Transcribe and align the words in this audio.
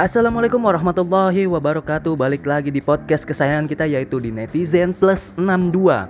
Assalamualaikum 0.00 0.64
warahmatullahi 0.64 1.44
wabarakatuh. 1.44 2.16
Balik 2.16 2.48
lagi 2.48 2.72
di 2.72 2.80
podcast 2.80 3.20
kesayangan 3.20 3.68
kita 3.68 3.84
yaitu 3.84 4.16
di 4.16 4.32
Netizen 4.32 4.96
Plus 4.96 5.36
62 5.36 6.08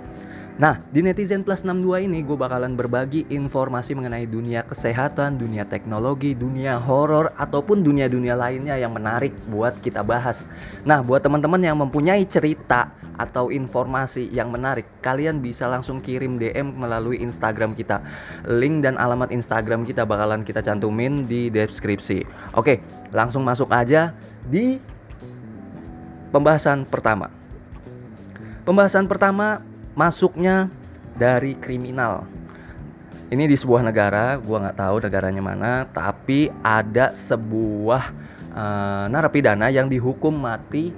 Nah, 0.61 0.77
di 0.93 1.01
Netizen 1.01 1.41
Plus 1.41 1.65
62 1.65 2.05
ini 2.05 2.21
gue 2.21 2.37
bakalan 2.37 2.77
berbagi 2.77 3.25
informasi 3.33 3.97
mengenai 3.97 4.29
dunia 4.29 4.61
kesehatan, 4.61 5.41
dunia 5.41 5.65
teknologi, 5.65 6.37
dunia 6.37 6.77
horor 6.77 7.33
ataupun 7.33 7.81
dunia-dunia 7.81 8.37
lainnya 8.37 8.77
yang 8.77 8.93
menarik 8.93 9.33
buat 9.49 9.73
kita 9.81 10.05
bahas. 10.05 10.45
Nah, 10.85 11.01
buat 11.01 11.25
teman-teman 11.25 11.57
yang 11.65 11.81
mempunyai 11.81 12.29
cerita 12.29 12.93
atau 13.17 13.49
informasi 13.49 14.29
yang 14.29 14.53
menarik, 14.53 14.85
kalian 15.01 15.41
bisa 15.41 15.65
langsung 15.65 15.97
kirim 15.97 16.37
DM 16.37 16.77
melalui 16.77 17.17
Instagram 17.25 17.73
kita. 17.73 18.05
Link 18.45 18.85
dan 18.85 19.01
alamat 19.01 19.33
Instagram 19.33 19.81
kita 19.81 20.05
bakalan 20.05 20.45
kita 20.45 20.61
cantumin 20.61 21.25
di 21.25 21.49
deskripsi. 21.49 22.21
Oke, 22.53 22.85
langsung 23.09 23.41
masuk 23.41 23.73
aja 23.73 24.13
di 24.45 24.77
pembahasan 26.29 26.85
pertama. 26.85 27.33
Pembahasan 28.61 29.09
pertama 29.09 29.70
masuknya 29.93 30.71
dari 31.15 31.55
kriminal. 31.57 32.25
Ini 33.31 33.47
di 33.47 33.55
sebuah 33.55 33.87
negara, 33.87 34.35
gua 34.35 34.67
nggak 34.67 34.77
tahu 34.79 34.95
negaranya 35.07 35.43
mana, 35.43 35.71
tapi 35.87 36.51
ada 36.59 37.15
sebuah 37.15 38.03
uh, 38.51 39.05
narapidana 39.07 39.71
yang 39.71 39.87
dihukum 39.87 40.35
mati 40.35 40.91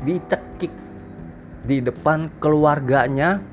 dicekik 0.00 0.72
di 1.60 1.84
depan 1.84 2.32
keluarganya 2.40 3.44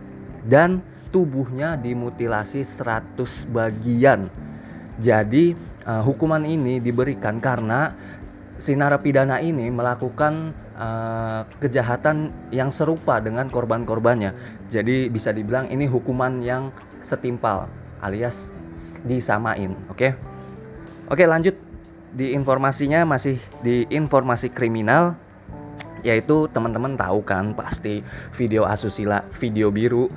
dan 0.48 0.80
tubuhnya 1.12 1.76
dimutilasi 1.76 2.64
100 2.64 3.52
bagian. 3.52 4.32
Jadi 4.98 5.54
uh, 5.84 6.02
hukuman 6.08 6.48
ini 6.48 6.80
diberikan 6.80 7.44
karena 7.44 7.92
si 8.58 8.74
narapidana 8.74 9.42
ini 9.42 9.70
melakukan 9.70 10.54
uh, 10.78 11.46
kejahatan 11.62 12.34
yang 12.50 12.74
serupa 12.74 13.22
dengan 13.22 13.50
korban-korbannya. 13.50 14.34
Jadi 14.70 15.10
bisa 15.10 15.30
dibilang 15.34 15.70
ini 15.70 15.86
hukuman 15.86 16.42
yang 16.42 16.74
setimpal 17.02 17.70
alias 18.02 18.54
disamain, 19.06 19.74
oke? 19.90 19.98
Okay? 19.98 20.12
Oke, 21.08 21.24
lanjut 21.24 21.56
di 22.12 22.34
informasinya 22.34 23.08
masih 23.08 23.40
di 23.62 23.88
informasi 23.94 24.52
kriminal 24.52 25.16
yaitu 26.06 26.46
teman-teman 26.54 26.94
tahu 26.94 27.26
kan 27.26 27.58
pasti 27.58 28.06
video 28.36 28.64
asusila, 28.70 29.26
video 29.42 29.74
biru 29.74 30.08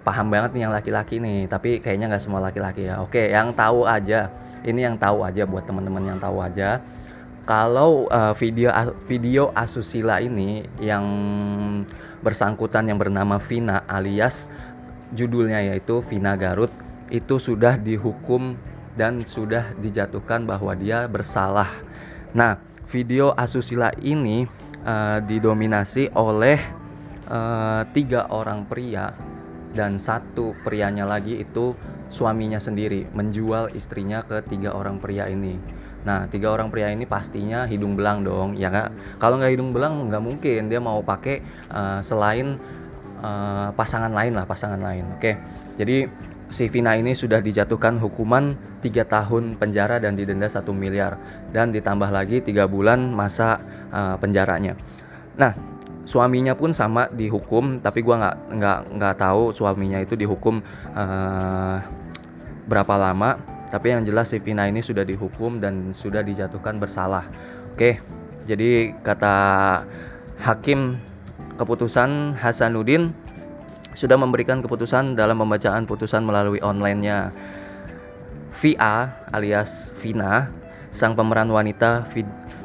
paham 0.00 0.32
banget 0.32 0.56
nih 0.56 0.62
yang 0.68 0.72
laki-laki 0.72 1.16
nih, 1.20 1.44
tapi 1.48 1.78
kayaknya 1.80 2.12
nggak 2.12 2.22
semua 2.24 2.40
laki-laki 2.40 2.88
ya. 2.88 3.04
Oke, 3.04 3.30
yang 3.30 3.52
tahu 3.52 3.84
aja. 3.84 4.32
Ini 4.60 4.92
yang 4.92 4.96
tahu 5.00 5.24
aja 5.24 5.48
buat 5.48 5.64
teman-teman 5.64 6.04
yang 6.04 6.20
tahu 6.20 6.36
aja 6.44 6.84
kalau 7.48 8.06
uh, 8.12 8.36
video 8.36 8.70
video 9.08 9.50
asusila 9.56 10.20
ini 10.20 10.64
yang 10.78 11.04
bersangkutan 12.20 12.88
yang 12.88 13.00
bernama 13.00 13.40
Vina 13.40 13.82
alias 13.88 14.52
judulnya 15.16 15.64
yaitu 15.64 16.04
Vina 16.04 16.36
Garut 16.36 16.70
itu 17.10 17.42
sudah 17.42 17.74
dihukum 17.74 18.54
dan 18.94 19.26
sudah 19.26 19.74
dijatuhkan 19.78 20.46
bahwa 20.46 20.76
dia 20.78 21.06
bersalah. 21.10 21.68
Nah, 22.30 22.58
video 22.86 23.34
asusila 23.34 23.90
ini 23.98 24.46
uh, 24.86 25.18
didominasi 25.24 26.14
oleh 26.14 26.58
uh, 27.26 27.82
tiga 27.90 28.30
orang 28.30 28.66
pria 28.66 29.10
dan 29.70 30.02
satu 30.02 30.54
prianya 30.66 31.06
lagi 31.06 31.38
itu 31.38 31.74
suaminya 32.10 32.58
sendiri 32.58 33.06
menjual 33.14 33.70
istrinya 33.78 34.22
ke 34.26 34.42
tiga 34.46 34.74
orang 34.74 34.98
pria 34.98 35.30
ini. 35.30 35.58
Nah, 36.00 36.24
tiga 36.32 36.48
orang 36.48 36.72
pria 36.72 36.88
ini 36.88 37.04
pastinya 37.04 37.68
hidung 37.68 37.92
belang 37.92 38.24
dong, 38.24 38.56
ya 38.56 38.72
nggak? 38.72 39.20
Kalau 39.20 39.36
nggak 39.36 39.52
hidung 39.52 39.70
belang 39.76 40.08
nggak 40.08 40.22
mungkin 40.24 40.72
dia 40.72 40.80
mau 40.80 41.04
pakai 41.04 41.44
uh, 41.68 42.00
selain 42.00 42.56
uh, 43.20 43.68
pasangan 43.76 44.08
lain 44.08 44.32
lah, 44.32 44.48
pasangan 44.48 44.80
lain. 44.80 45.04
Oke, 45.16 45.36
jadi 45.76 46.08
si 46.48 46.66
Vina 46.72 46.96
ini 46.96 47.12
sudah 47.12 47.38
dijatuhkan 47.44 48.00
hukuman 48.00 48.56
tiga 48.80 49.04
tahun 49.04 49.60
penjara 49.60 50.00
dan 50.00 50.16
didenda 50.16 50.48
satu 50.48 50.72
miliar 50.72 51.20
dan 51.52 51.68
ditambah 51.68 52.08
lagi 52.08 52.40
tiga 52.40 52.64
bulan 52.64 53.12
masa 53.12 53.60
uh, 53.92 54.16
penjaranya. 54.16 54.80
Nah, 55.36 55.52
suaminya 56.08 56.56
pun 56.56 56.72
sama 56.72 57.12
dihukum, 57.12 57.84
tapi 57.84 58.00
gua 58.00 58.24
nggak 58.24 58.36
nggak 58.56 58.78
nggak 58.96 59.14
tahu 59.20 59.52
suaminya 59.52 60.00
itu 60.00 60.16
dihukum 60.16 60.64
uh, 60.96 61.76
berapa 62.64 62.94
lama 62.96 63.59
tapi 63.70 63.94
yang 63.94 64.02
jelas 64.02 64.34
si 64.34 64.42
Vina 64.42 64.66
ini 64.66 64.82
sudah 64.82 65.06
dihukum 65.06 65.62
dan 65.62 65.94
sudah 65.94 66.26
dijatuhkan 66.26 66.82
bersalah. 66.82 67.30
Oke, 67.74 68.02
jadi 68.44 68.92
kata 69.06 69.34
hakim 70.42 70.98
keputusan 71.54 72.34
Hasanuddin 72.34 73.14
sudah 73.94 74.18
memberikan 74.18 74.58
keputusan 74.58 75.14
dalam 75.14 75.38
pembacaan 75.38 75.86
putusan 75.86 76.26
melalui 76.26 76.58
online-nya. 76.58 77.30
VA 78.50 79.14
alias 79.30 79.94
Vina, 80.02 80.50
sang 80.90 81.14
pemeran 81.14 81.46
wanita 81.54 82.02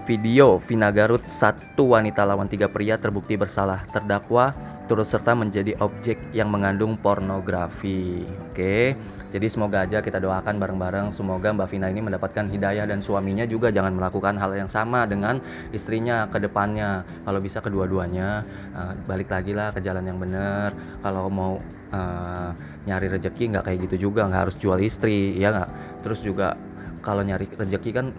video 0.10 0.58
Vina 0.58 0.90
Garut 0.90 1.22
satu 1.30 1.94
wanita 1.94 2.26
lawan 2.26 2.50
tiga 2.50 2.66
pria 2.66 2.98
terbukti 2.98 3.38
bersalah 3.38 3.86
terdakwa 3.94 4.54
turut 4.86 5.06
serta 5.06 5.34
menjadi 5.34 5.78
objek 5.82 6.32
yang 6.32 6.50
mengandung 6.50 6.98
pornografi. 6.98 8.26
Oke. 8.52 8.96
Jadi 9.36 9.52
semoga 9.52 9.84
aja 9.84 10.00
kita 10.00 10.16
doakan 10.24 10.64
bareng-bareng 10.64 11.12
semoga 11.12 11.52
Mbak 11.52 11.68
Vina 11.68 11.92
ini 11.92 12.00
mendapatkan 12.00 12.48
hidayah 12.48 12.88
dan 12.88 13.04
suaminya 13.04 13.44
juga 13.44 13.68
jangan 13.68 13.92
melakukan 13.92 14.40
hal 14.40 14.56
yang 14.56 14.72
sama 14.72 15.04
dengan 15.04 15.44
istrinya 15.76 16.32
ke 16.32 16.40
depannya. 16.40 17.04
Kalau 17.28 17.44
bisa 17.44 17.60
kedua-duanya 17.60 18.48
uh, 18.72 18.94
balik 19.04 19.28
lagi 19.28 19.52
lah 19.52 19.76
ke 19.76 19.84
jalan 19.84 20.08
yang 20.08 20.24
benar. 20.24 20.72
Kalau 21.04 21.28
mau 21.28 21.60
uh, 21.92 22.50
nyari 22.88 23.12
rezeki 23.12 23.52
nggak 23.52 23.64
kayak 23.68 23.80
gitu 23.92 24.08
juga 24.08 24.24
nggak 24.24 24.42
harus 24.48 24.56
jual 24.56 24.80
istri 24.80 25.36
ya 25.36 25.52
nggak. 25.52 25.70
Terus 26.08 26.24
juga 26.24 26.56
kalau 27.04 27.20
nyari 27.20 27.52
rezeki 27.52 27.92
kan 27.92 28.16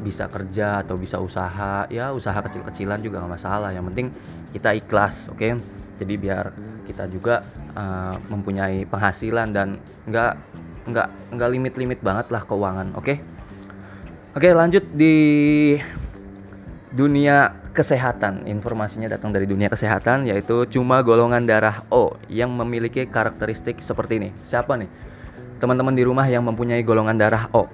bisa 0.00 0.30
kerja 0.32 0.80
atau 0.86 0.96
bisa 0.96 1.20
usaha 1.20 1.84
ya 1.92 2.14
usaha 2.16 2.36
kecil-kecilan 2.40 3.04
juga 3.04 3.20
nggak 3.20 3.32
masalah 3.36 3.70
yang 3.74 3.84
penting 3.92 4.08
kita 4.50 4.72
ikhlas 4.72 5.28
oke 5.28 5.36
okay? 5.36 5.52
Jadi 6.00 6.14
biar 6.16 6.44
kita 6.88 7.04
juga 7.12 7.44
uh, 7.76 8.16
mempunyai 8.32 8.88
penghasilan 8.88 9.52
dan 9.52 9.76
nggak 10.08 10.32
nggak 10.88 11.08
nggak 11.36 11.50
limit 11.52 11.74
limit 11.76 12.00
banget 12.00 12.32
lah 12.32 12.42
keuangan 12.48 12.96
oke? 12.96 13.04
Okay? 13.04 13.16
oke 14.32 14.40
okay, 14.40 14.52
lanjut 14.56 14.84
di 14.96 15.16
dunia 16.90 17.60
kesehatan. 17.70 18.50
Informasinya 18.50 19.06
datang 19.06 19.30
dari 19.30 19.46
dunia 19.46 19.70
kesehatan 19.70 20.26
yaitu 20.26 20.66
cuma 20.72 21.04
golongan 21.06 21.46
darah 21.46 21.86
O 21.92 22.18
yang 22.26 22.50
memiliki 22.50 23.06
karakteristik 23.06 23.78
seperti 23.78 24.18
ini. 24.18 24.30
Siapa 24.42 24.74
nih? 24.74 24.90
Teman-teman 25.62 25.94
di 25.94 26.02
rumah 26.02 26.26
yang 26.26 26.42
mempunyai 26.42 26.82
golongan 26.82 27.14
darah 27.14 27.46
O. 27.54 27.70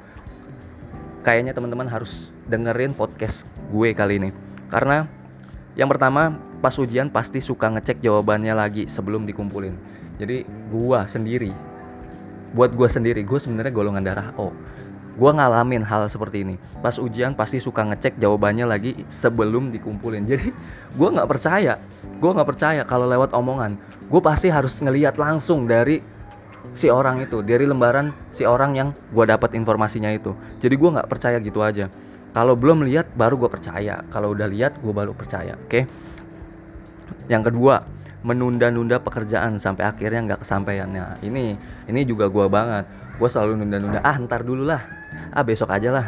Kayaknya 1.25 1.57
teman-teman 1.57 1.91
harus 1.91 2.31
dengerin 2.47 2.95
podcast 2.95 3.49
gue 3.73 3.91
kali 3.97 4.21
ini. 4.23 4.31
Karena 4.71 5.09
yang 5.75 5.91
pertama 5.91 6.39
pas 6.59 6.75
ujian 6.77 7.13
pasti 7.13 7.45
suka 7.45 7.73
ngecek 7.73 8.01
jawabannya 8.01 8.53
lagi 8.57 8.89
sebelum 8.89 9.25
dikumpulin. 9.29 9.75
Jadi 10.17 10.49
gua 10.73 11.05
sendiri 11.05 11.77
buat 12.57 12.73
gue 12.73 12.89
sendiri 12.89 13.21
gue 13.21 13.37
sebenarnya 13.37 13.73
golongan 13.75 14.01
darah 14.01 14.29
O. 14.41 14.49
Gue 15.17 15.33
ngalamin 15.33 15.85
hal 15.85 16.09
seperti 16.13 16.45
ini. 16.45 16.57
Pas 16.85 16.97
ujian 17.01 17.33
pasti 17.33 17.61
suka 17.61 17.85
ngecek 17.85 18.21
jawabannya 18.21 18.65
lagi 18.69 18.93
sebelum 19.09 19.73
dikumpulin. 19.73 20.25
Jadi 20.31 20.53
gue 20.97 21.09
nggak 21.09 21.29
percaya 21.29 21.81
gue 22.17 22.31
nggak 22.33 22.49
percaya 22.49 22.83
kalau 22.89 23.05
lewat 23.05 23.37
omongan. 23.37 23.77
Gue 24.09 24.21
pasti 24.25 24.49
harus 24.49 24.77
ngeliat 24.81 25.21
langsung 25.21 25.69
dari 25.69 26.01
si 26.73 26.89
orang 26.89 27.25
itu 27.25 27.41
dari 27.45 27.65
lembaran 27.65 28.13
si 28.33 28.49
orang 28.49 28.73
yang 28.77 28.89
gue 28.93 29.25
dapat 29.29 29.53
informasinya 29.53 30.09
itu. 30.13 30.37
Jadi 30.61 30.75
gue 30.77 30.91
nggak 30.97 31.09
percaya 31.09 31.37
gitu 31.41 31.61
aja. 31.61 31.93
Kalau 32.37 32.53
belum 32.53 32.85
lihat 32.85 33.17
baru 33.17 33.41
gue 33.41 33.51
percaya. 33.53 34.05
Kalau 34.13 34.37
udah 34.37 34.49
lihat 34.49 34.81
gue 34.81 34.93
baru 34.93 35.17
percaya 35.17 35.57
oke? 35.57 35.69
okay? 35.69 35.85
Yang 37.27 37.43
kedua 37.43 37.83
menunda-nunda 38.27 38.99
pekerjaan 38.99 39.63
sampai 39.63 39.87
akhirnya 39.87 40.35
nggak 40.35 40.41
kesampaian. 40.43 40.91
Nah 40.91 41.15
ini 41.23 41.55
ini 41.87 42.01
juga 42.03 42.27
gue 42.27 42.47
banget. 42.51 42.87
Gue 43.17 43.29
selalu 43.31 43.63
nunda-nunda 43.63 44.03
ah 44.03 44.19
ntar 44.19 44.43
dulu 44.43 44.67
lah. 44.67 44.83
Ah 45.31 45.47
besok 45.47 45.71
aja 45.71 45.95
lah. 45.95 46.07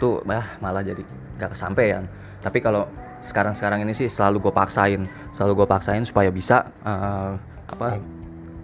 Tuh 0.00 0.24
bah 0.24 0.56
malah 0.64 0.80
jadi 0.80 1.04
nggak 1.36 1.52
kesampaian. 1.52 2.08
Tapi 2.40 2.64
kalau 2.64 2.88
sekarang-sekarang 3.20 3.84
ini 3.84 3.92
sih 3.92 4.08
selalu 4.08 4.48
gue 4.48 4.52
paksain 4.56 5.04
selalu 5.36 5.52
gue 5.60 5.68
paksain 5.68 6.00
supaya 6.08 6.32
bisa 6.32 6.72
uh, 6.80 7.36
apa 7.68 8.00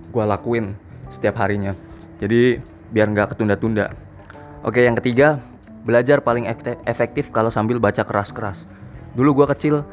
gue 0.08 0.25
lakuin 0.25 0.73
setiap 1.12 1.37
harinya. 1.44 1.76
Jadi 2.17 2.56
biar 2.88 3.12
nggak 3.12 3.37
ketunda-tunda. 3.37 3.93
Oke 4.64 4.81
yang 4.88 4.96
ketiga 4.96 5.44
belajar 5.84 6.25
paling 6.25 6.49
efektif 6.88 7.28
kalau 7.28 7.52
sambil 7.52 7.76
baca 7.76 8.02
keras-keras. 8.02 8.64
Dulu 9.12 9.44
gue 9.44 9.46
kecil 9.52 9.84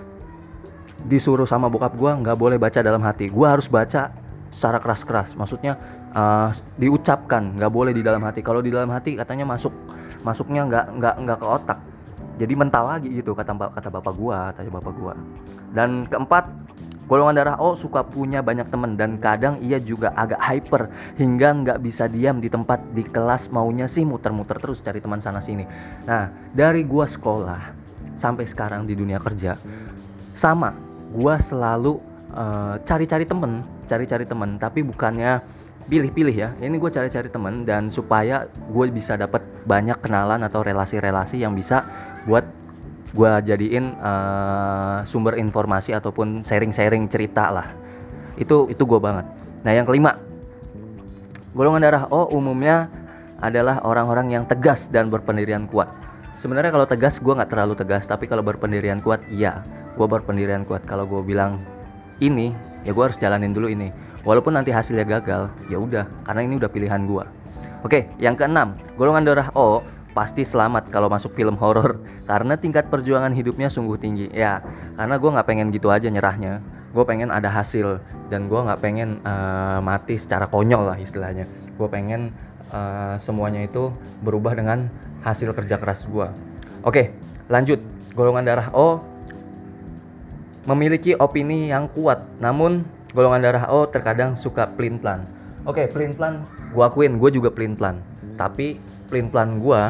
disuruh 1.03 1.47
sama 1.47 1.67
bokap 1.67 1.94
gue 1.95 2.11
nggak 2.23 2.38
boleh 2.39 2.57
baca 2.57 2.79
dalam 2.79 3.03
hati. 3.03 3.27
Gue 3.27 3.47
harus 3.47 3.67
baca 3.67 4.11
secara 4.53 4.77
keras-keras. 4.77 5.33
Maksudnya 5.33 5.75
uh, 6.13 6.53
diucapkan 6.77 7.57
nggak 7.57 7.71
boleh 7.73 7.91
di 7.91 8.05
dalam 8.05 8.21
hati. 8.23 8.45
Kalau 8.45 8.61
di 8.61 8.69
dalam 8.69 8.88
hati 8.94 9.17
katanya 9.17 9.50
masuk 9.50 9.73
masuknya 10.21 10.63
nggak 10.69 10.85
nggak 11.01 11.15
nggak 11.25 11.38
ke 11.41 11.47
otak. 11.47 11.79
Jadi 12.33 12.53
mental 12.57 12.83
lagi 12.89 13.09
gitu 13.13 13.33
kata 13.33 13.53
kata 13.53 13.89
bapak 13.89 14.13
gua 14.15 14.53
kata 14.55 14.69
bapak 14.69 14.94
gua. 14.95 15.13
Dan 15.73 16.05
keempat 16.05 16.50
golongan 17.09 17.35
darah 17.35 17.57
O 17.59 17.75
suka 17.75 18.01
punya 18.06 18.39
banyak 18.39 18.71
teman 18.71 18.95
dan 18.95 19.19
kadang 19.19 19.59
ia 19.59 19.77
juga 19.77 20.15
agak 20.15 20.39
hyper 20.39 20.88
hingga 21.19 21.49
nggak 21.51 21.79
bisa 21.83 22.07
diam 22.07 22.39
di 22.39 22.47
tempat 22.47 22.79
di 22.95 23.03
kelas 23.03 23.51
maunya 23.51 23.91
sih 23.91 24.07
muter-muter 24.07 24.56
terus 24.61 24.79
cari 24.79 25.03
teman 25.03 25.19
sana 25.19 25.44
sini. 25.44 25.67
Nah 26.07 26.31
dari 26.56 26.85
gua 26.88 27.09
sekolah 27.09 27.83
sampai 28.15 28.45
sekarang 28.45 28.85
di 28.85 28.94
dunia 28.94 29.17
kerja 29.17 29.57
sama 30.33 30.93
gua 31.13 31.38
selalu 31.38 32.01
uh, 32.33 32.81
cari-cari 32.81 33.24
temen 33.30 33.62
cari-cari 33.86 34.25
temen 34.25 34.57
tapi 34.57 34.81
bukannya 34.81 35.44
pilih-pilih 35.83 36.36
ya. 36.36 36.50
Ini 36.60 36.75
gue 36.80 36.92
cari-cari 36.92 37.27
temen 37.27 37.68
dan 37.68 37.92
supaya 37.92 38.48
gue 38.48 38.86
bisa 38.89 39.19
dapat 39.19 39.44
banyak 39.68 40.00
kenalan 40.00 40.39
atau 40.44 40.63
relasi-relasi 40.63 41.44
yang 41.44 41.51
bisa 41.51 41.83
buat 42.24 42.48
gue 43.13 43.30
jadiin 43.45 44.00
uh, 44.00 45.06
sumber 45.06 45.38
informasi 45.38 45.94
ataupun 45.94 46.42
sharing-sharing 46.42 47.06
cerita 47.12 47.51
lah. 47.51 47.68
Itu 48.39 48.71
itu 48.71 48.83
gue 48.88 49.00
banget. 49.00 49.27
Nah 49.68 49.71
yang 49.75 49.83
kelima 49.83 50.18
golongan 51.54 51.83
darah 51.83 52.04
O 52.09 52.31
umumnya 52.33 52.89
adalah 53.44 53.83
orang-orang 53.83 54.39
yang 54.39 54.44
tegas 54.48 54.88
dan 54.88 55.12
berpendirian 55.12 55.68
kuat. 55.68 55.92
Sebenarnya 56.39 56.71
kalau 56.74 56.88
tegas 56.88 57.19
gue 57.19 57.30
nggak 57.30 57.51
terlalu 57.51 57.75
tegas 57.75 58.07
tapi 58.07 58.25
kalau 58.25 58.42
berpendirian 58.42 59.04
kuat 59.04 59.21
iya 59.30 59.62
gue 59.94 60.07
berpendirian 60.07 60.66
kuat. 60.68 60.86
Kalau 60.86 61.06
gue 61.06 61.22
bilang 61.22 61.62
ini 62.22 62.54
ya 62.84 62.92
gue 62.92 63.04
harus 63.04 63.18
jalanin 63.18 63.54
dulu 63.54 63.69
ini. 63.69 63.90
Walaupun 64.24 64.56
nanti 64.56 64.72
hasilnya 64.72 65.04
gagal 65.04 65.51
ya 65.68 65.75
udah 65.75 66.07
karena 66.24 66.42
ini 66.48 66.56
udah 66.56 66.72
pilihan 66.72 67.04
gue 67.04 67.44
oke 67.84 68.16
yang 68.18 68.34
keenam 68.34 68.80
golongan 68.95 69.28
darah 69.28 69.50
O 69.54 69.84
pasti 70.16 70.48
selamat 70.48 70.88
kalau 70.88 71.12
masuk 71.12 71.36
film 71.36 71.60
horor 71.60 72.00
karena 72.31 72.56
tingkat 72.56 72.88
perjuangan 72.88 73.36
hidupnya 73.36 73.68
sungguh 73.68 74.00
tinggi. 74.00 74.31
Ya 74.31 74.63
karena 74.95 75.19
gue 75.19 75.30
nggak 75.30 75.48
pengen 75.48 75.68
gitu 75.69 75.92
aja 75.92 76.07
nyerahnya. 76.07 76.63
Gue 76.94 77.04
pengen 77.10 77.34
ada 77.34 77.50
hasil 77.50 78.00
dan 78.30 78.45
gue 78.45 78.60
nggak 78.62 78.80
pengen 78.80 79.18
uh, 79.25 79.81
mati 79.81 80.16
secara 80.16 80.45
konyol 80.48 80.94
lah 80.94 80.98
istilahnya. 81.01 81.50
Gue 81.74 81.90
pengen 81.90 82.30
uh, 82.69 83.18
semuanya 83.18 83.66
itu 83.66 83.90
berubah 84.22 84.54
dengan 84.54 84.88
hasil 85.25 85.56
kerja 85.56 85.81
keras 85.81 86.07
gue 86.07 86.28
oke 86.86 87.04
lanjut. 87.51 87.81
Golongan 88.13 88.45
darah 88.45 88.69
O 88.78 89.01
memiliki 90.63 91.15
opini 91.19 91.71
yang 91.71 91.92
kuat 91.92 92.24
namun 92.39 92.88
golongan 93.12 93.44
darah 93.44 93.65
O 93.69 93.86
terkadang 93.86 94.33
suka 94.33 94.68
plin 94.74 94.98
plan. 94.98 95.24
Oke, 95.63 95.83
okay, 95.83 95.88
plin 95.88 96.12
plan 96.15 96.44
gue 96.74 96.83
akuin 96.83 97.15
gue 97.21 97.30
juga 97.30 97.54
plin 97.54 97.77
plan. 97.77 98.00
Tapi 98.36 98.80
plin 99.07 99.30
plan 99.30 99.62
gue 99.62 99.81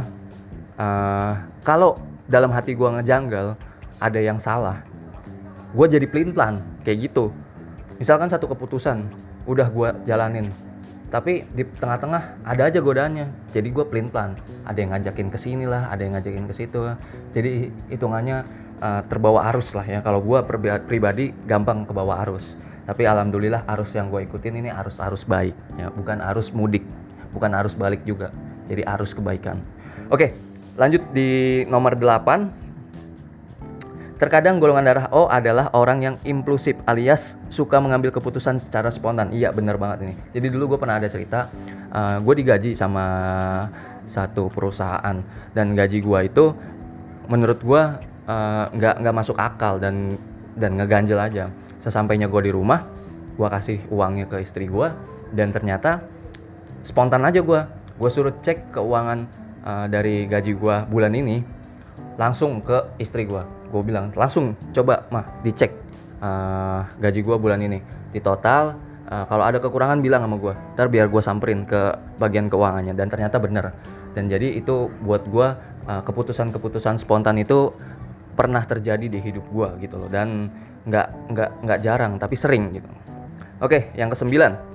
uh, 0.78 1.34
kalau 1.64 1.98
dalam 2.28 2.52
hati 2.52 2.76
gue 2.76 2.90
ngejanggal 3.00 3.56
ada 3.98 4.20
yang 4.20 4.38
salah, 4.38 4.84
gue 5.72 5.88
jadi 5.88 6.06
plin 6.06 6.36
plan 6.36 6.60
kayak 6.84 7.10
gitu. 7.10 7.32
Misalkan 7.98 8.28
satu 8.28 8.52
keputusan 8.52 9.08
udah 9.48 9.68
gue 9.72 9.90
jalanin, 10.04 10.52
tapi 11.14 11.46
di 11.54 11.62
tengah-tengah 11.62 12.42
ada 12.42 12.68
aja 12.68 12.82
godaannya. 12.82 13.54
Jadi 13.54 13.70
gue 13.70 13.86
plin 13.86 14.10
plan. 14.10 14.34
Ada 14.66 14.78
yang 14.82 14.92
ngajakin 14.98 15.30
ke 15.30 15.38
sini 15.38 15.70
lah, 15.70 15.88
ada 15.94 16.02
yang 16.02 16.18
ngajakin 16.18 16.50
ke 16.50 16.54
situ. 16.58 16.82
Jadi 17.30 17.70
hitungannya 17.94 18.44
uh, 18.84 19.02
terbawa 19.08 19.48
arus 19.56 19.72
lah 19.72 19.88
ya. 19.88 20.04
Kalau 20.04 20.20
gue 20.20 20.40
pribadi 20.84 21.32
gampang 21.48 21.88
kebawa 21.88 22.20
arus. 22.28 22.60
Tapi 22.84 23.08
alhamdulillah 23.08 23.64
arus 23.64 23.96
yang 23.96 24.12
gue 24.12 24.28
ikutin 24.28 24.60
ini 24.60 24.68
arus 24.68 25.00
arus 25.00 25.24
baik 25.24 25.56
ya. 25.80 25.88
Bukan 25.88 26.20
arus 26.20 26.52
mudik 26.52 26.84
bukan 27.32 27.56
arus 27.56 27.80
balik 27.80 28.04
juga. 28.04 28.36
Jadi 28.68 28.84
arus 28.84 29.16
kebaikan. 29.16 29.64
Oke 30.12 30.36
lanjut 30.74 31.06
di 31.14 31.62
nomor 31.70 31.94
8 31.96 34.18
terkadang 34.18 34.58
golongan 34.58 34.86
darah 34.88 35.06
O 35.14 35.30
adalah 35.30 35.70
orang 35.78 36.02
yang 36.02 36.18
impulsif 36.26 36.74
alias 36.88 37.38
suka 37.54 37.78
mengambil 37.80 38.12
keputusan 38.12 38.60
secara 38.60 38.92
spontan. 38.92 39.32
Iya 39.32 39.52
bener 39.56 39.78
banget 39.80 40.12
ini. 40.12 40.16
Jadi 40.36 40.48
dulu 40.52 40.76
gue 40.76 40.80
pernah 40.80 41.00
ada 41.00 41.08
cerita 41.08 41.48
uh, 41.92 42.20
gue 42.20 42.36
digaji 42.36 42.76
sama 42.76 43.06
satu 44.04 44.52
perusahaan. 44.52 45.24
Dan 45.56 45.72
gaji 45.76 46.04
gue 46.04 46.20
itu 46.28 46.52
menurut 47.32 47.64
gue 47.64 47.84
uh, 48.28 48.70
nggak 48.74 49.04
nggak 49.04 49.16
masuk 49.16 49.38
akal 49.40 49.78
dan 49.78 50.16
dan 50.58 50.78
ngeganjel 50.78 51.20
aja. 51.20 51.50
Sesampainya 51.84 52.32
gue 52.32 52.42
di 52.48 52.52
rumah 52.54 52.86
gue 53.34 53.48
kasih 53.50 53.80
uangnya 53.90 54.30
ke 54.30 54.46
istri 54.46 54.70
gue 54.70 54.88
dan 55.34 55.50
ternyata 55.50 56.06
spontan 56.86 57.26
aja 57.26 57.42
gue 57.42 57.62
gue 57.98 58.10
suruh 58.14 58.30
cek 58.30 58.78
keuangan 58.78 59.26
uh, 59.66 59.86
dari 59.90 60.30
gaji 60.30 60.54
gue 60.54 60.76
bulan 60.86 61.18
ini 61.18 61.42
langsung 62.14 62.62
ke 62.62 62.94
istri 63.02 63.26
gue 63.26 63.42
gue 63.74 63.82
bilang 63.82 64.14
langsung 64.14 64.54
coba 64.70 65.10
mah 65.10 65.42
dicek 65.42 65.84
uh, 66.24 66.82
gaji 66.98 67.20
gue 67.22 67.36
bulan 67.36 67.60
ini. 67.60 67.84
Di 68.14 68.22
total 68.24 68.78
uh, 69.10 69.26
kalau 69.28 69.44
ada 69.44 69.60
kekurangan 69.60 70.00
bilang 70.00 70.24
sama 70.24 70.38
gue 70.40 70.54
ntar 70.78 70.88
biar 70.88 71.12
gue 71.12 71.22
samperin 71.22 71.68
ke 71.68 71.98
bagian 72.18 72.48
keuangannya. 72.48 72.96
Dan 72.96 73.12
ternyata 73.12 73.38
bener. 73.44 73.76
Dan 74.14 74.30
jadi 74.30 74.54
itu 74.54 74.94
buat 75.02 75.26
gue 75.28 75.48
uh, 75.90 76.02
keputusan-keputusan 76.06 77.02
spontan 77.02 77.42
itu 77.42 77.74
pernah 78.34 78.66
terjadi 78.66 79.06
di 79.08 79.20
hidup 79.22 79.46
gue 79.50 79.88
gitu 79.88 79.96
loh. 80.02 80.10
Dan 80.10 80.50
nggak 80.84 81.08
nggak 81.32 81.50
nggak 81.64 81.80
jarang 81.80 82.20
tapi 82.20 82.36
sering 82.36 82.74
gitu. 82.76 82.90
Oke 83.64 83.94
yang 83.96 84.12
kesembilan. 84.12 84.74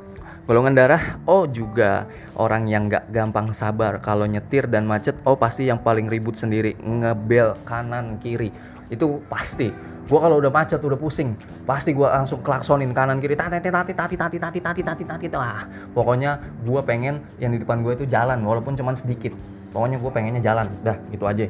Golongan 0.48 0.72
darah 0.72 1.20
O 1.28 1.44
juga 1.44 2.08
orang 2.32 2.64
yang 2.72 2.88
nggak 2.88 3.12
gampang 3.12 3.52
sabar. 3.52 4.00
Kalau 4.00 4.24
nyetir 4.24 4.64
dan 4.64 4.88
macet 4.88 5.12
O 5.28 5.36
pasti 5.36 5.68
yang 5.68 5.84
paling 5.84 6.08
ribut 6.08 6.40
sendiri. 6.40 6.72
Ngebel 6.80 7.52
kanan 7.68 8.16
kiri. 8.16 8.48
Itu 8.88 9.20
pasti. 9.28 9.68
Gue 10.08 10.16
kalau 10.16 10.40
udah 10.40 10.48
macet 10.48 10.80
udah 10.80 10.96
pusing 10.96 11.36
pasti 11.68 11.92
gue 11.92 12.08
langsung 12.08 12.40
klaksonin 12.40 12.96
kanan 12.96 13.20
kiri. 13.20 13.36
Tati 13.36 13.60
tati 13.60 13.92
tati 13.92 14.16
tati 14.16 14.38
tati 14.40 14.58
tati 14.64 14.80
tati 14.80 15.04
tati 15.04 15.26
wah 15.36 15.68
pokoknya 15.92 16.40
gue 16.64 16.80
pengen 16.80 17.20
yang 17.36 17.52
di 17.52 17.60
depan 17.60 17.84
gue 17.84 17.92
itu 17.92 18.08
jalan 18.08 18.40
walaupun 18.40 18.72
cuman 18.72 18.96
sedikit. 18.96 19.36
Pokoknya 19.68 20.00
gue 20.00 20.08
pengennya 20.08 20.40
jalan. 20.40 20.72
Dah 20.80 20.96
gitu 21.12 21.28
aja. 21.28 21.44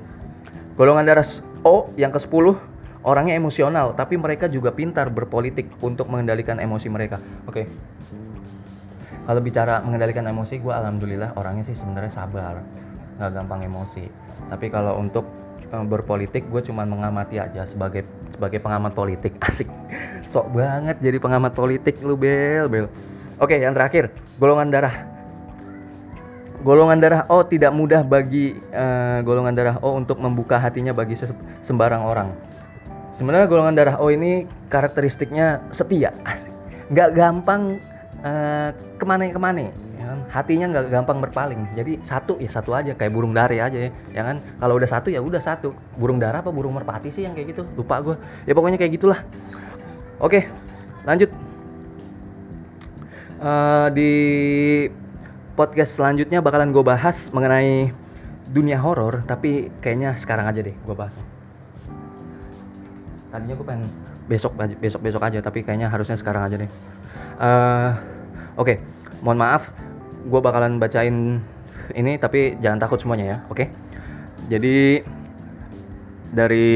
Golongan 0.74 1.06
darah 1.06 1.22
O 1.66 1.90
yang 1.98 2.14
ke 2.14 2.20
10 2.20 2.32
orangnya 3.06 3.34
emosional 3.38 3.94
tapi 3.94 4.18
mereka 4.18 4.50
juga 4.50 4.74
pintar 4.74 5.08
berpolitik 5.08 5.70
untuk 5.80 6.10
mengendalikan 6.10 6.58
emosi 6.58 6.88
mereka. 6.90 7.18
Oke. 7.46 7.64
Okay. 7.64 7.66
kalau 9.28 9.44
bicara 9.44 9.84
mengendalikan 9.84 10.24
emosi 10.24 10.56
gue 10.56 10.72
alhamdulillah 10.72 11.36
orangnya 11.36 11.64
sih 11.68 11.76
sebenarnya 11.76 12.08
sabar. 12.08 12.64
Nggak 13.20 13.30
gampang 13.36 13.60
emosi. 13.68 14.08
Tapi 14.48 14.72
kalau 14.72 14.96
untuk 14.96 15.28
um, 15.68 15.84
berpolitik 15.84 16.48
gue 16.48 16.64
cuma 16.64 16.88
mengamati 16.88 17.36
aja 17.36 17.68
sebagai 17.68 18.08
sebagai 18.32 18.60
pengamat 18.64 18.96
politik. 18.96 19.36
Asik. 19.48 19.68
Sok 20.24 20.56
banget 20.56 20.96
jadi 21.00 21.20
pengamat 21.20 21.52
politik 21.52 22.00
lu 22.00 22.16
bel 22.16 22.72
bel. 22.72 22.86
Oke 23.36 23.60
yang 23.60 23.76
terakhir 23.76 24.10
golongan 24.40 24.72
darah 24.72 25.17
golongan 26.62 26.98
darah 26.98 27.22
O 27.30 27.42
tidak 27.46 27.70
mudah 27.70 28.02
bagi 28.02 28.58
uh, 28.74 29.22
golongan 29.22 29.54
darah 29.54 29.76
O 29.82 29.94
untuk 29.94 30.18
membuka 30.18 30.58
hatinya 30.58 30.90
bagi 30.90 31.14
sembarang 31.62 32.02
orang. 32.02 32.28
Sebenarnya 33.14 33.46
golongan 33.50 33.74
darah 33.74 33.96
O 34.02 34.10
ini 34.10 34.46
karakteristiknya 34.70 35.62
setia 35.70 36.14
nggak 36.92 37.10
gampang 37.14 37.78
uh, 38.22 38.70
ke 38.98 39.04
mana 39.06 39.30
ke 39.30 39.40
mana 39.40 39.60
ya 39.68 39.72
kan? 40.08 40.18
hatinya 40.32 40.66
nggak 40.72 40.86
gampang 40.88 41.18
berpaling. 41.20 41.60
Jadi 41.76 42.00
satu 42.00 42.40
ya 42.40 42.48
satu 42.48 42.72
aja 42.72 42.96
kayak 42.96 43.12
burung 43.12 43.36
dari 43.36 43.60
aja 43.60 43.76
ya, 43.76 43.90
ya 44.12 44.22
kan? 44.24 44.40
Kalau 44.40 44.74
udah 44.80 44.88
satu 44.88 45.08
ya 45.12 45.20
udah 45.20 45.40
satu. 45.40 45.76
Burung 46.00 46.16
dara 46.16 46.40
apa 46.40 46.48
burung 46.48 46.74
merpati 46.74 47.12
sih 47.12 47.28
yang 47.28 47.36
kayak 47.36 47.54
gitu? 47.54 47.62
Lupa 47.76 48.00
gue 48.00 48.16
ya 48.48 48.52
pokoknya 48.56 48.80
kayak 48.80 48.92
gitulah. 48.96 49.20
Oke 50.18 50.48
lanjut. 51.04 51.30
Uh, 53.38 53.86
di 53.94 54.10
podcast 55.58 55.98
selanjutnya 55.98 56.38
bakalan 56.38 56.70
gue 56.70 56.86
bahas 56.86 57.34
mengenai 57.34 57.90
dunia 58.46 58.78
horor 58.78 59.26
tapi 59.26 59.74
kayaknya 59.82 60.14
sekarang 60.14 60.46
aja 60.46 60.62
deh 60.62 60.70
gue 60.70 60.94
bahas 60.94 61.18
tadinya 63.34 63.58
gue 63.58 63.66
pengen 63.66 63.90
besok 64.30 64.54
besok 64.78 65.02
besok 65.02 65.22
aja 65.26 65.42
tapi 65.42 65.66
kayaknya 65.66 65.90
harusnya 65.90 66.14
sekarang 66.14 66.46
aja 66.46 66.62
deh 66.62 66.70
uh, 67.42 67.90
oke 68.54 68.70
okay. 68.70 68.76
mohon 69.26 69.42
maaf 69.42 69.74
gue 70.22 70.40
bakalan 70.40 70.78
bacain 70.78 71.42
ini 71.98 72.22
tapi 72.22 72.54
jangan 72.62 72.78
takut 72.78 73.02
semuanya 73.02 73.26
ya 73.26 73.36
oke 73.50 73.58
okay? 73.58 73.66
jadi 74.46 75.02
dari 76.28 76.68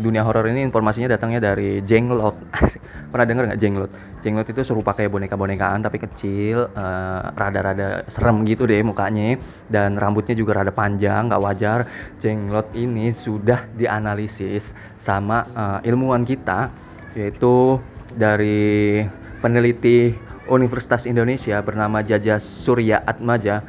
dunia 0.00 0.24
horor 0.24 0.48
ini 0.48 0.64
informasinya 0.64 1.12
datangnya 1.12 1.52
dari 1.52 1.84
Jenglot. 1.84 2.36
Pernah 3.08 3.26
denger 3.26 3.44
nggak 3.48 3.60
Jenglot? 3.60 3.90
Jenglot 4.20 4.48
itu 4.52 4.60
serupa 4.60 4.92
kayak 4.92 5.08
boneka-bonekaan 5.08 5.80
tapi 5.80 5.96
kecil, 5.96 6.68
rada 6.76 7.32
rada-rada 7.32 7.88
serem 8.04 8.44
gitu 8.44 8.68
deh 8.68 8.84
mukanya 8.84 9.40
dan 9.72 9.96
rambutnya 9.96 10.36
juga 10.36 10.60
rada 10.60 10.70
panjang, 10.74 11.32
nggak 11.32 11.42
wajar. 11.42 11.78
Jenglot 12.20 12.76
ini 12.76 13.16
sudah 13.16 13.64
dianalisis 13.72 14.76
sama 15.00 15.48
uh, 15.56 15.78
ilmuwan 15.80 16.28
kita 16.28 16.68
yaitu 17.16 17.80
dari 18.12 19.02
peneliti 19.40 20.12
Universitas 20.48 21.04
Indonesia 21.04 21.60
bernama 21.60 22.00
Jaja 22.00 22.40
Surya 22.40 23.04
Atmaja 23.04 23.62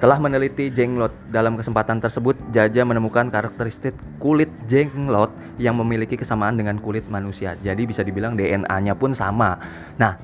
Telah 0.00 0.16
meneliti 0.16 0.72
jenglot. 0.72 1.12
Dalam 1.28 1.60
kesempatan 1.60 2.00
tersebut, 2.00 2.32
Jaja 2.48 2.88
menemukan 2.88 3.28
karakteristik 3.28 3.92
kulit 4.16 4.48
jenglot 4.64 5.28
yang 5.60 5.76
memiliki 5.76 6.16
kesamaan 6.16 6.56
dengan 6.56 6.80
kulit 6.80 7.04
manusia. 7.12 7.52
Jadi 7.60 7.84
bisa 7.84 8.00
dibilang 8.00 8.32
DNA-nya 8.32 8.96
pun 8.96 9.12
sama. 9.12 9.60
Nah, 10.00 10.16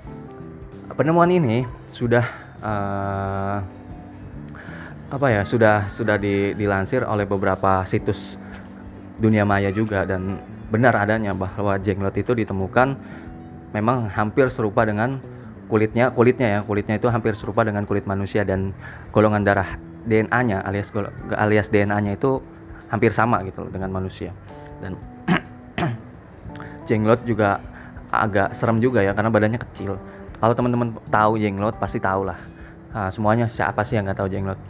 penemuan 0.97 1.29
ini 1.29 1.69
sudah 1.93 2.25
uh, 2.65 3.59
apa 5.13 5.27
ya? 5.29 5.45
Sudah 5.45 5.93
sudah 5.93 6.17
di, 6.17 6.57
dilansir 6.57 7.05
oleh 7.05 7.29
beberapa 7.29 7.85
situs 7.85 8.41
dunia 9.21 9.45
maya 9.45 9.69
juga 9.69 10.09
dan 10.09 10.41
benar 10.73 10.97
adanya 10.97 11.37
bahwa 11.37 11.77
jenglot 11.77 12.17
itu 12.17 12.33
ditemukan 12.33 12.97
memang 13.77 14.09
hampir 14.09 14.49
serupa 14.49 14.89
dengan 14.89 15.21
kulitnya 15.67 16.11
kulitnya 16.15 16.49
ya. 16.49 16.61
Kulitnya 16.63 16.97
itu 16.99 17.07
hampir 17.11 17.35
serupa 17.39 17.63
dengan 17.63 17.85
kulit 17.85 18.07
manusia 18.07 18.43
dan 18.43 18.73
golongan 19.11 19.43
darah 19.43 19.79
DNA-nya 20.07 20.63
alias 20.63 20.95
alias 21.35 21.67
DNA-nya 21.69 22.15
itu 22.15 22.39
hampir 22.91 23.11
sama 23.11 23.43
gitu 23.47 23.67
dengan 23.71 23.91
manusia. 23.91 24.31
Dan 24.79 24.95
jenglot 26.89 27.27
juga 27.27 27.59
agak 28.11 28.55
serem 28.55 28.79
juga 28.79 29.03
ya 29.03 29.13
karena 29.13 29.31
badannya 29.31 29.61
kecil. 29.61 29.99
Kalau 30.37 30.55
teman-teman 30.55 30.95
tahu 31.11 31.41
jenglot 31.41 31.81
pasti 31.81 31.97
tahu 31.97 32.29
lah 32.29 32.37
nah, 32.93 33.09
semuanya 33.09 33.49
siapa 33.49 33.83
sih 33.83 33.97
yang 33.99 34.07
nggak 34.07 34.19
tahu 34.19 34.29
jenglot? 34.31 34.61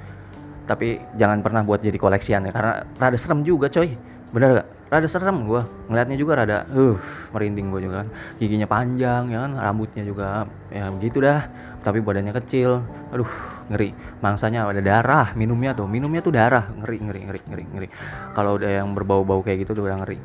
Tapi 0.66 0.98
jangan 1.14 1.44
pernah 1.46 1.62
buat 1.62 1.78
jadi 1.78 1.94
koleksian 1.94 2.48
ya 2.48 2.52
karena 2.52 2.82
rada 2.98 3.18
serem 3.20 3.46
juga 3.46 3.70
coy. 3.70 3.94
Bener 4.34 4.62
gak 4.62 4.68
rada 4.86 5.08
serem 5.10 5.46
gue 5.46 5.62
ngelihatnya 5.90 6.16
juga 6.18 6.32
rada 6.38 6.58
uh 6.70 6.96
merinding 7.34 7.68
gue 7.74 7.80
juga 7.90 7.94
kan. 8.04 8.08
Giginya 8.38 8.68
panjang 8.70 9.22
ya 9.30 9.38
kan 9.46 9.52
rambutnya 9.58 10.02
juga 10.06 10.46
ya 10.70 10.90
begitu 10.94 11.18
dah. 11.22 11.46
Tapi 11.82 12.02
badannya 12.02 12.34
kecil 12.34 12.82
aduh 13.10 13.30
ngeri. 13.70 13.94
Mangsanya 14.22 14.66
ada 14.66 14.82
darah 14.82 15.26
minumnya 15.34 15.74
tuh 15.74 15.86
minumnya 15.90 16.22
tuh 16.22 16.34
darah. 16.34 16.70
Ngeri 16.70 16.98
ngeri 17.02 17.20
ngeri 17.26 17.40
ngeri 17.50 17.64
ngeri. 17.66 17.88
Kalau 18.34 18.58
udah 18.58 18.70
yang 18.70 18.94
berbau-bau 18.94 19.42
kayak 19.42 19.66
gitu 19.66 19.74
tuh 19.74 19.84
udah 19.86 20.02
ngeri 20.06 20.18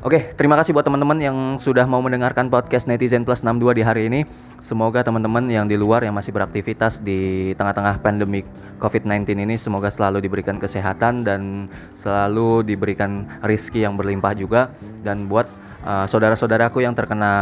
Oke, 0.00 0.32
terima 0.32 0.56
kasih 0.56 0.72
buat 0.72 0.80
teman-teman 0.80 1.20
yang 1.20 1.36
sudah 1.60 1.84
mau 1.84 2.00
mendengarkan 2.00 2.48
podcast 2.48 2.88
Netizen 2.88 3.20
Plus 3.20 3.44
62 3.44 3.76
di 3.76 3.82
hari 3.84 4.08
ini. 4.08 4.24
Semoga 4.64 5.04
teman-teman 5.04 5.44
yang 5.44 5.68
di 5.68 5.76
luar 5.76 6.00
yang 6.00 6.16
masih 6.16 6.32
beraktivitas 6.32 7.04
di 7.04 7.52
tengah-tengah 7.52 8.00
pandemi 8.00 8.40
COVID-19 8.80 9.44
ini 9.44 9.60
semoga 9.60 9.92
selalu 9.92 10.24
diberikan 10.24 10.56
kesehatan 10.56 11.20
dan 11.20 11.68
selalu 11.92 12.64
diberikan 12.64 13.28
rizki 13.44 13.84
yang 13.84 14.00
berlimpah 14.00 14.32
juga. 14.32 14.72
Dan 15.04 15.28
buat 15.28 15.52
uh, 15.84 16.08
saudara-saudaraku 16.08 16.80
yang 16.80 16.96
terkena 16.96 17.32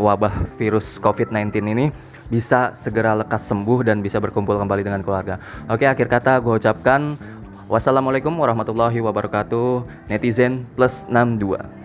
wabah 0.00 0.56
virus 0.56 0.96
COVID-19 0.96 1.52
ini 1.68 1.92
bisa 2.32 2.72
segera 2.72 3.12
lekas 3.12 3.44
sembuh 3.44 3.84
dan 3.84 4.00
bisa 4.00 4.16
berkumpul 4.24 4.56
kembali 4.56 4.82
dengan 4.88 5.04
keluarga. 5.04 5.36
Oke, 5.68 5.84
akhir 5.84 6.08
kata 6.08 6.40
gue 6.40 6.56
ucapkan 6.56 7.20
Wassalamualaikum 7.64 8.36
warahmatullahi 8.36 9.00
wabarakatuh. 9.00 9.88
Netizen 10.12 10.68
plus 10.76 11.08
62. 11.08 11.83